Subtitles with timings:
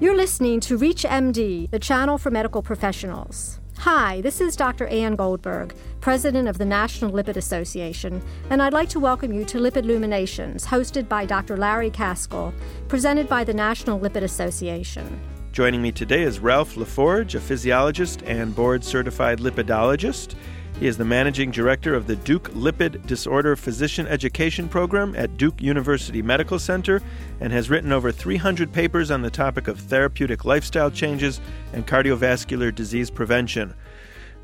[0.00, 3.60] You're listening to ReachMD, the channel for medical professionals.
[3.80, 4.86] Hi, this is Dr.
[4.86, 9.58] Anne Goldberg, President of the National Lipid Association, and I'd like to welcome you to
[9.58, 11.58] Lipid Luminations, hosted by Dr.
[11.58, 12.54] Larry Kaskel,
[12.88, 15.20] presented by the National Lipid Association.
[15.52, 20.34] Joining me today is Ralph LaForge, a physiologist and board certified lipidologist.
[20.78, 25.60] He is the managing director of the Duke Lipid Disorder Physician Education Program at Duke
[25.60, 27.02] University Medical Center
[27.40, 31.40] and has written over 300 papers on the topic of therapeutic lifestyle changes
[31.72, 33.74] and cardiovascular disease prevention.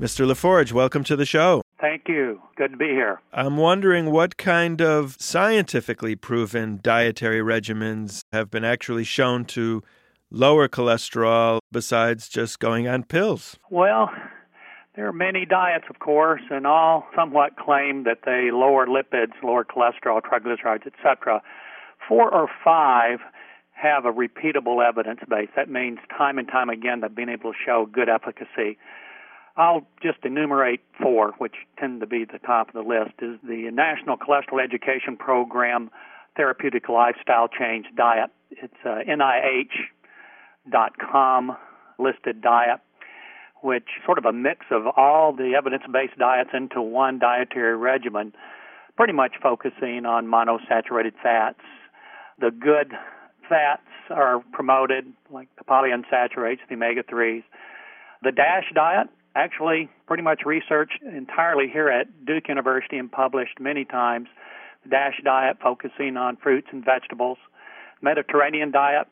[0.00, 0.26] Mr.
[0.26, 1.62] LaForge, welcome to the show.
[1.80, 2.40] Thank you.
[2.56, 3.20] Good to be here.
[3.32, 9.82] I'm wondering what kind of scientifically proven dietary regimens have been actually shown to
[10.32, 13.56] lower cholesterol besides just going on pills?
[13.70, 14.10] Well,
[14.94, 19.64] there are many diets, of course, and all somewhat claim that they lower lipids, lower
[19.64, 21.40] cholesterol, triglycerides, etc.
[22.06, 23.20] Four or five
[23.72, 25.48] have a repeatable evidence base.
[25.56, 28.76] That means time and time again they've been able to show good efficacy.
[29.56, 33.70] I'll just enumerate four, which tend to be the top of the list, is the
[33.72, 35.90] National Cholesterol Education Program
[36.36, 38.30] Therapeutic Lifestyle Change Diet.
[38.50, 39.04] It's uh, a
[40.64, 41.56] NIH.com
[41.98, 42.80] listed diet
[43.62, 48.32] which sort of a mix of all the evidence-based diets into one dietary regimen,
[48.96, 51.60] pretty much focusing on monosaturated fats.
[52.38, 52.92] The good
[53.48, 57.44] fats are promoted, like the polyunsaturates, the omega-3s.
[58.22, 63.84] The DASH diet, actually pretty much researched entirely here at Duke University and published many
[63.84, 64.28] times.
[64.82, 67.38] The DASH diet focusing on fruits and vegetables.
[68.02, 69.06] Mediterranean diet,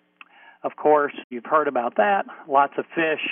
[0.62, 2.27] of course, you've heard about that.
[2.48, 3.23] Lots of fish,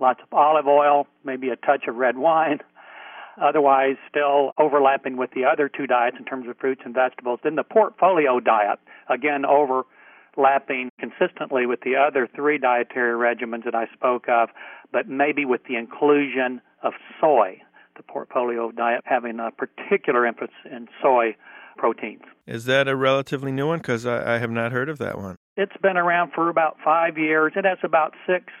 [0.00, 2.58] lots of olive oil, maybe a touch of red wine.
[3.42, 7.38] Otherwise, still overlapping with the other two diets in terms of fruits and vegetables.
[7.44, 8.78] Then the portfolio diet,
[9.10, 14.48] again, overlapping consistently with the other three dietary regimens that I spoke of,
[14.90, 17.60] but maybe with the inclusion of soy.
[17.96, 21.36] The portfolio diet having a particular emphasis in soy
[21.76, 22.22] proteins.
[22.46, 23.78] Is that a relatively new one?
[23.78, 25.36] Because I, I have not heard of that one.
[25.56, 27.52] It's been around for about five years.
[27.56, 28.52] It has about six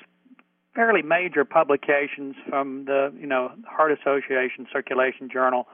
[0.76, 5.66] fairly major publications from the you know Heart Association Circulation Journal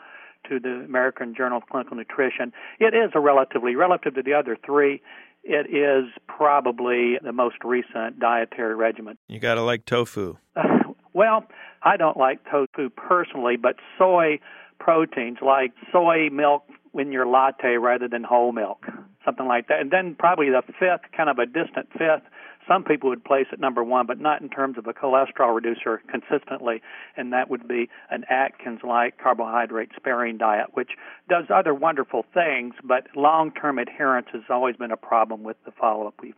[0.48, 2.52] to the American Journal of Clinical Nutrition.
[2.80, 5.02] It is a relatively relative to the other three.
[5.44, 9.18] It is probably the most recent dietary regimen.
[9.28, 10.36] You got to like tofu.
[11.12, 11.44] well,
[11.82, 14.38] I don't like tofu personally, but soy
[14.78, 16.64] proteins like soy milk
[16.94, 18.84] in your latte rather than whole milk,
[19.24, 19.80] something like that.
[19.80, 22.22] And then probably the fifth, kind of a distant fifth,
[22.68, 26.02] some people would place it number one, but not in terms of a cholesterol reducer
[26.08, 26.82] consistently,
[27.16, 30.90] and that would be an Atkins like carbohydrate sparing diet, which
[31.28, 35.72] does other wonderful things, but long term adherence has always been a problem with the
[35.72, 36.34] follow up we've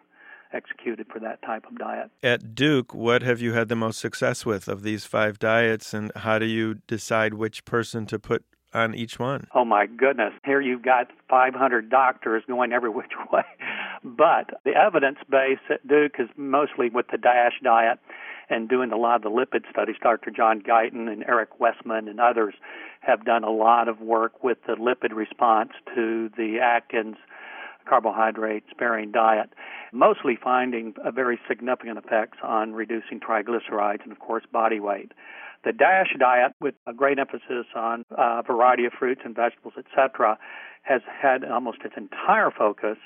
[0.52, 2.10] executed for that type of diet.
[2.22, 6.12] At Duke, what have you had the most success with of these five diets, and
[6.16, 9.46] how do you decide which person to put on each one?
[9.54, 10.32] Oh my goodness.
[10.44, 13.44] Here you've got 500 doctors going every which way.
[14.02, 17.98] But the evidence base at Duke is mostly with the DASH diet
[18.50, 19.96] and doing a lot of the lipid studies.
[20.02, 20.30] Dr.
[20.30, 22.54] John Guyton and Eric Westman and others
[23.00, 27.16] have done a lot of work with the lipid response to the Atkins
[27.88, 29.50] carbohydrate sparing diet,
[29.92, 35.12] mostly finding a very significant effects on reducing triglycerides and, of course, body weight.
[35.64, 40.38] The DASH diet, with a great emphasis on a variety of fruits and vegetables, etc.,
[40.82, 42.98] has had almost its entire focus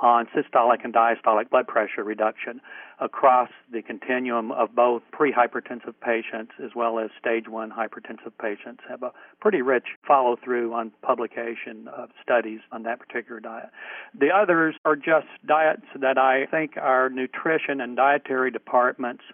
[0.00, 2.60] on systolic and diastolic blood pressure reduction
[3.00, 9.02] across the continuum of both pre-hypertensive patients as well as stage 1 hypertensive patients have
[9.02, 9.10] a
[9.40, 13.70] pretty rich follow through on publication of studies on that particular diet.
[14.16, 19.24] The others are just diets that I think our nutrition and dietary departments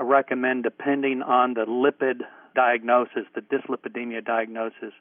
[0.00, 2.22] recommend depending on the lipid
[2.54, 4.92] diagnosis, the dyslipidemia diagnosis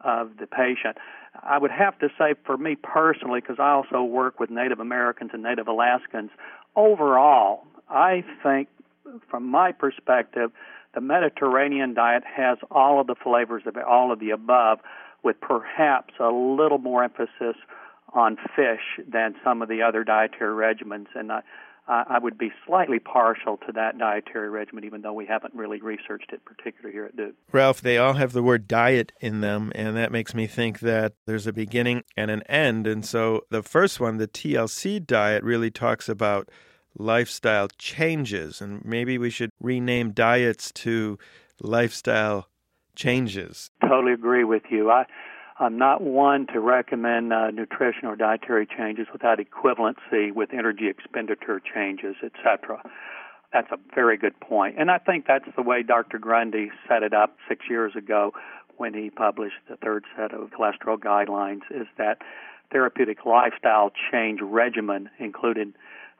[0.00, 0.96] of the patient.
[1.42, 5.30] I would have to say, for me personally, because I also work with Native Americans
[5.32, 6.30] and Native Alaskans,
[6.76, 8.68] overall, I think,
[9.30, 10.50] from my perspective,
[10.94, 14.80] the Mediterranean diet has all of the flavors of all of the above,
[15.22, 17.56] with perhaps a little more emphasis
[18.14, 21.06] on fish than some of the other dietary regimens.
[21.14, 21.42] And I,
[21.88, 26.32] I would be slightly partial to that dietary regimen, even though we haven't really researched
[26.32, 27.34] it particularly here at Duke.
[27.50, 31.14] Ralph, they all have the word diet in them, and that makes me think that
[31.26, 32.86] there's a beginning and an end.
[32.86, 36.50] And so the first one, the TLC diet, really talks about
[36.98, 41.18] lifestyle changes, and maybe we should rename diets to
[41.62, 42.48] lifestyle
[42.96, 43.70] changes.
[43.80, 44.90] Totally agree with you.
[44.90, 45.06] I
[45.60, 51.60] I'm not one to recommend uh, nutrition or dietary changes without equivalency with energy expenditure
[51.60, 52.80] changes, etc.
[53.52, 54.76] That's a very good point.
[54.78, 56.18] And I think that's the way Dr.
[56.18, 58.32] Grundy set it up six years ago
[58.76, 62.18] when he published the third set of cholesterol guidelines is that
[62.70, 65.72] therapeutic lifestyle change regimen included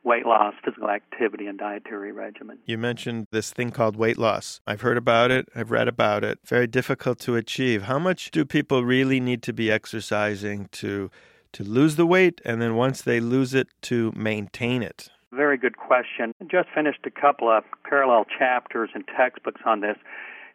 [0.03, 2.59] weight loss, physical activity, and dietary regimen.
[2.65, 4.61] You mentioned this thing called weight loss.
[4.65, 6.39] I've heard about it, I've read about it.
[6.45, 7.83] Very difficult to achieve.
[7.83, 11.09] How much do people really need to be exercising to
[11.51, 15.09] to lose the weight and then once they lose it to maintain it?
[15.31, 16.33] Very good question.
[16.47, 19.97] Just finished a couple of parallel chapters and textbooks on this.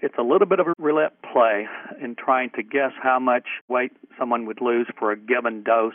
[0.00, 1.67] It's a little bit of a roulette play
[2.00, 5.94] in trying to guess how much weight someone would lose for a given dose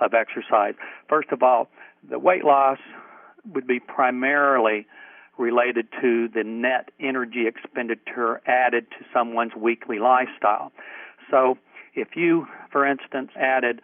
[0.00, 0.74] of exercise.
[1.08, 1.68] First of all,
[2.08, 2.78] the weight loss
[3.52, 4.86] would be primarily
[5.38, 10.72] related to the net energy expenditure added to someone's weekly lifestyle.
[11.30, 11.58] So,
[11.94, 13.80] if you, for instance, added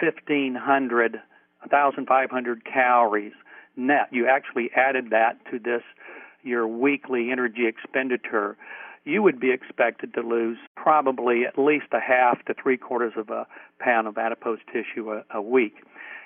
[0.00, 3.32] 1,500, 1,500 calories
[3.76, 5.82] net, you actually added that to this
[6.42, 8.56] your weekly energy expenditure,
[9.04, 13.30] you would be expected to lose probably at least a half to three quarters of
[13.30, 13.46] a
[13.78, 15.76] pound of adipose tissue a, a week.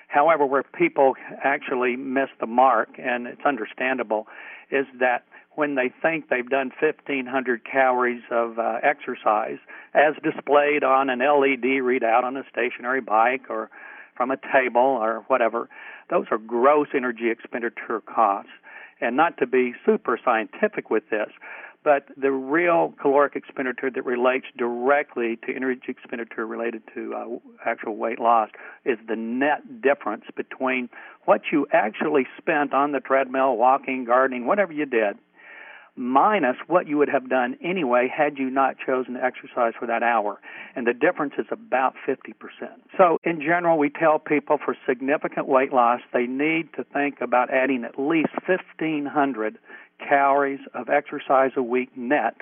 [0.07, 4.27] However, where people actually miss the mark, and it's understandable,
[4.71, 9.57] is that when they think they've done 1,500 calories of uh, exercise,
[9.93, 13.69] as displayed on an LED readout on a stationary bike or
[14.15, 15.69] from a table or whatever,
[16.09, 18.51] those are gross energy expenditure costs.
[19.01, 21.29] And not to be super scientific with this,
[21.83, 27.25] but the real caloric expenditure that relates directly to energy expenditure related to uh,
[27.65, 28.49] actual weight loss
[28.85, 30.89] is the net difference between
[31.25, 35.17] what you actually spent on the treadmill, walking, gardening, whatever you did,
[35.95, 40.01] minus what you would have done anyway had you not chosen to exercise for that
[40.01, 40.39] hour.
[40.75, 42.33] And the difference is about 50%.
[42.97, 47.53] So, in general, we tell people for significant weight loss, they need to think about
[47.53, 49.57] adding at least 1,500
[49.99, 52.35] calories of exercise a week net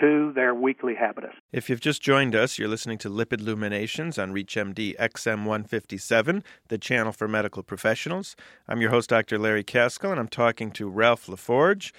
[0.00, 1.34] to their weekly habitus.
[1.52, 6.78] If you've just joined us, you're listening to Lipid Luminations on ReachMD XM 157, the
[6.78, 8.34] channel for medical professionals.
[8.66, 9.38] I'm your host, Dr.
[9.38, 11.92] Larry Kaskel, and I'm talking to Ralph LaForge.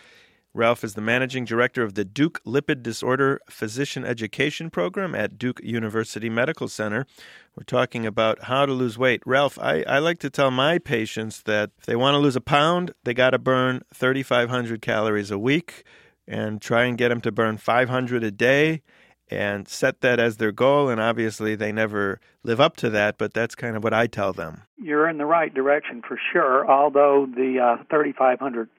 [0.56, 5.60] Ralph is the managing director of the Duke Lipid Disorder Physician Education Program at Duke
[5.64, 7.08] University Medical Center.
[7.56, 9.24] We're talking about how to lose weight.
[9.26, 12.42] Ralph, I, I like to tell my patients that if they want to lose a
[12.42, 15.86] pound, they got to burn 3,500 calories a week
[16.28, 18.84] and try and get them to burn 500 a day
[19.32, 20.88] and set that as their goal.
[20.88, 24.34] And obviously, they never live up to that, but that's kind of what I tell
[24.34, 24.62] them.
[24.78, 28.70] You're in the right direction for sure, although the uh, 3,500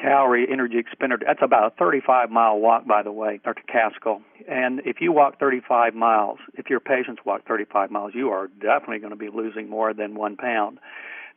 [0.00, 1.24] calorie energy expenditure.
[1.26, 3.62] That's about a 35 mile walk, by the way, Dr.
[3.68, 4.20] Kaskel.
[4.48, 8.98] And if you walk 35 miles, if your patients walk 35 miles, you are definitely
[8.98, 10.78] going to be losing more than one pound.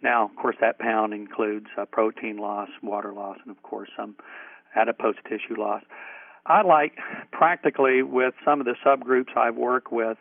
[0.02, 4.16] Now, of course, that pound includes uh, protein loss, water loss, and of course some
[4.76, 5.82] adipose tissue loss.
[6.46, 6.98] I like
[7.32, 10.18] practically with some of the subgroups I've worked with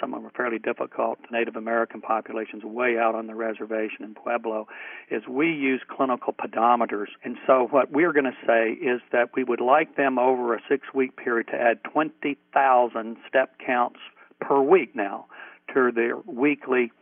[0.00, 4.66] some of are fairly difficult Native American populations way out on the reservation in Pueblo,
[5.10, 7.08] is we use clinical pedometers.
[7.24, 10.60] And so what we're going to say is that we would like them over a
[10.68, 13.98] six week period to add 20,000 step counts
[14.40, 15.26] per week now
[15.74, 16.92] to their weekly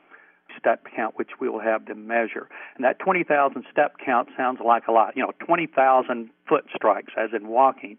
[0.59, 2.49] step count, which we will have them measure.
[2.77, 5.17] And that 20,000 step count sounds like a lot.
[5.17, 7.99] You know, 20,000 foot strikes, as in walking,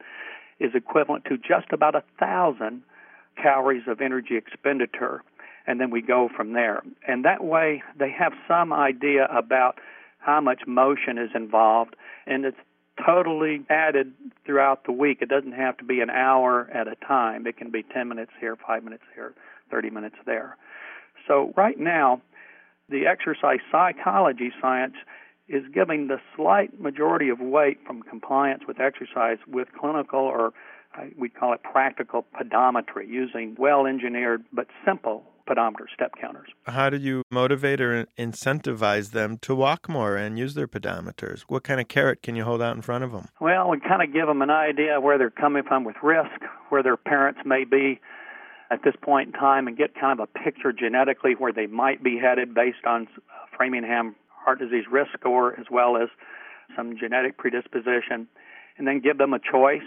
[0.59, 2.83] is equivalent to just about a thousand
[3.41, 5.23] calories of energy expenditure,
[5.67, 6.83] and then we go from there.
[7.07, 9.79] And that way, they have some idea about
[10.19, 11.95] how much motion is involved,
[12.27, 12.57] and it's
[13.05, 14.13] totally added
[14.45, 15.19] throughout the week.
[15.21, 17.47] It doesn't have to be an hour at a time.
[17.47, 19.33] It can be 10 minutes here, 5 minutes here,
[19.71, 20.57] 30 minutes there.
[21.27, 22.21] So, right now,
[22.89, 24.95] the exercise psychology science
[25.47, 30.53] is giving the slight majority of weight from compliance with exercise with clinical or
[31.17, 36.49] we call it practical pedometry, using well engineered but simple pedometer step counters.
[36.65, 41.41] How do you motivate or incentivize them to walk more and use their pedometers?
[41.47, 43.27] What kind of carrot can you hold out in front of them?
[43.41, 46.83] Well, we kind of give them an idea where they're coming from with risk, where
[46.83, 47.99] their parents may be
[48.71, 52.03] at this point in time, and get kind of a picture genetically where they might
[52.03, 53.07] be headed based on
[53.57, 56.09] Framingham heart disease risk score as well as
[56.75, 58.27] some genetic predisposition,
[58.77, 59.81] and then give them a choice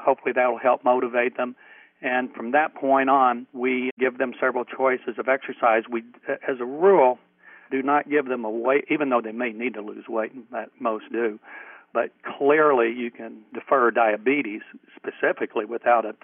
[0.00, 1.56] hopefully that will help motivate them.
[2.00, 5.82] And from that point on, we give them several choices of exercise.
[5.90, 7.18] We, as a rule,
[7.70, 10.70] do not give them a weight, even though they may need to lose weight, that
[10.78, 11.38] most do.
[11.92, 14.62] But clearly, you can defer diabetes
[14.94, 16.14] specifically without a,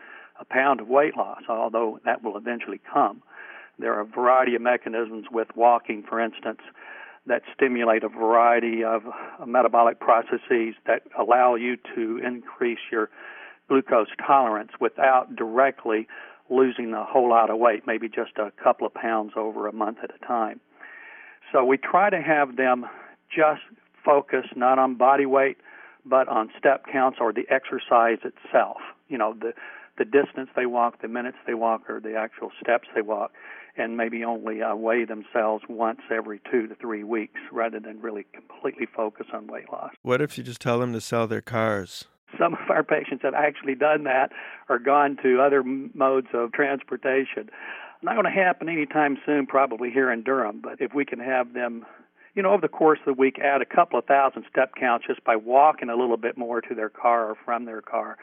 [0.40, 3.22] a pound of weight loss, although that will eventually come.
[3.78, 6.60] There are a variety of mechanisms with walking, for instance,
[7.26, 9.02] that stimulate a variety of
[9.46, 13.10] metabolic processes that allow you to increase your
[13.68, 16.06] glucose tolerance without directly
[16.50, 19.98] losing a whole lot of weight, maybe just a couple of pounds over a month
[20.02, 20.60] at a time.
[21.52, 22.86] So we try to have them
[23.34, 23.62] just
[24.04, 25.56] focus not on body weight,
[26.04, 28.78] but on step counts or the exercise itself.
[29.08, 29.52] You know, the
[29.96, 33.30] the distance they walk, the minutes they walk, or the actual steps they walk,
[33.76, 38.26] and maybe only uh, weigh themselves once every two to three weeks rather than really
[38.32, 39.92] completely focus on weight loss.
[40.02, 42.06] What if you just tell them to sell their cars?
[42.38, 44.30] Some of our patients have actually done that
[44.68, 47.50] or gone to other modes of transportation.
[48.02, 51.54] Not going to happen anytime soon, probably here in Durham, but if we can have
[51.54, 51.86] them
[52.34, 55.06] you know, over the course of the week, add a couple of thousand step counts
[55.06, 58.18] just by walking a little bit more to their car or from their car.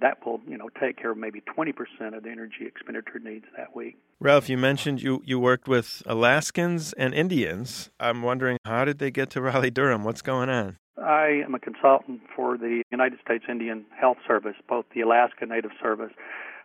[0.00, 1.72] That will, you know, take care of maybe 20%
[2.16, 3.96] of the energy expenditure needs that week.
[4.18, 7.90] Ralph, you mentioned you, you worked with Alaskans and Indians.
[8.00, 10.04] I'm wondering, how did they get to Raleigh Durham?
[10.04, 10.78] What's going on?
[10.96, 15.72] I am a consultant for the United States Indian Health Service, both the Alaska Native
[15.82, 16.12] Service,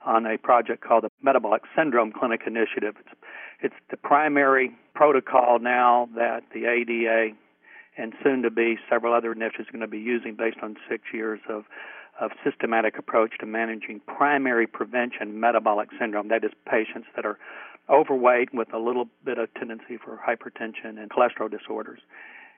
[0.05, 2.95] on a project called the Metabolic Syndrome Clinic Initiative.
[2.99, 3.15] It's
[3.63, 7.35] it's the primary protocol now that the ADA
[7.97, 11.03] and soon to be several other initiatives are going to be using based on six
[11.13, 11.65] years of
[12.21, 16.29] of systematic approach to managing primary prevention metabolic syndrome.
[16.29, 17.37] That is patients that are
[17.89, 21.99] overweight with a little bit of tendency for hypertension and cholesterol disorders.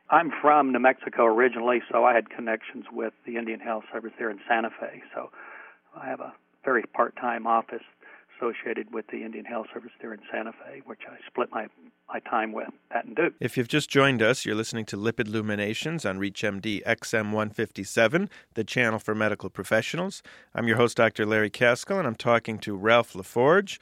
[0.10, 4.30] I'm from New Mexico originally, so I had connections with the Indian Health Service there
[4.30, 5.02] in Santa Fe.
[5.16, 5.32] So
[6.00, 6.34] I have a
[6.66, 7.84] very part-time office
[8.44, 11.68] associated with the Indian Health Service there in Santa Fe, which I split my,
[12.08, 13.34] my time with that and Duke.
[13.40, 18.64] If you've just joined us, you're listening to Lipid Luminations on ReachMD XM 157, the
[18.64, 20.22] channel for medical professionals.
[20.54, 21.26] I'm your host, Dr.
[21.26, 23.80] Larry Kaskel, and I'm talking to Ralph LaForge.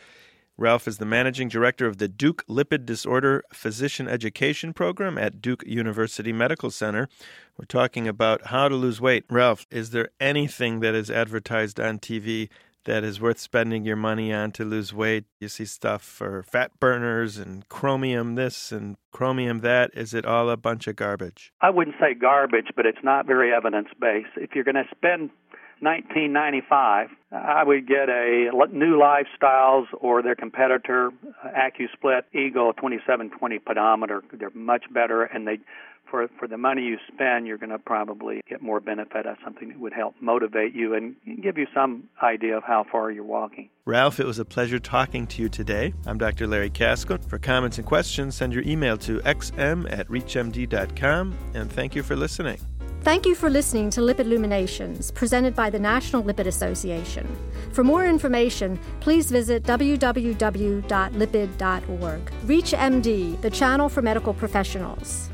[0.58, 5.64] Ralph is the managing director of the Duke Lipid Disorder Physician Education Program at Duke
[5.66, 7.10] University Medical Center.
[7.58, 9.24] We're talking about how to lose weight.
[9.30, 12.50] Ralph, is there anything that is advertised on TV
[12.86, 15.26] that is worth spending your money on to lose weight.
[15.40, 19.92] You see stuff for fat burners and chromium this and chromium that.
[19.94, 21.54] Is it all a bunch of garbage?
[21.62, 24.30] I wouldn't say garbage, but it's not very evidence based.
[24.36, 25.30] If you're going to spend
[25.82, 31.10] 1995, I would get a new lifestyles or their competitor
[31.44, 34.22] uh, AccuSplit Eagle 2720 pedometer.
[34.32, 35.60] They're much better and they
[36.12, 39.70] for for the money you spend, you're going to probably get more benefit as something
[39.70, 43.70] that would help motivate you and give you some idea of how far you're walking.
[43.86, 45.94] Ralph, it was a pleasure talking to you today.
[46.06, 46.46] I'm Dr.
[46.46, 47.24] Larry Kaskel.
[47.28, 52.16] For comments and questions, send your email to xm at reachmd.com, and thank you for
[52.16, 52.60] listening.
[53.04, 57.28] Thank you for listening to Lipid Illuminations, presented by the National Lipid Association.
[57.72, 60.82] For more information, please visit www.lipid.org.
[62.46, 65.31] ReachMD, the channel for medical professionals.